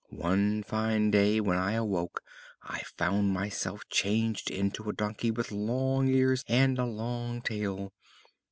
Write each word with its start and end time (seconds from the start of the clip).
One 0.09 0.63
fine 0.63 1.11
day 1.11 1.39
when 1.39 1.59
I 1.59 1.73
awoke 1.73 2.23
I 2.63 2.79
found 2.97 3.33
myself 3.33 3.83
changed 3.87 4.49
into 4.49 4.89
a 4.89 4.93
donkey 4.93 5.29
with 5.29 5.51
long 5.51 6.07
ears, 6.07 6.43
and 6.47 6.79
a 6.79 6.85
long 6.85 7.43
tail. 7.43 7.93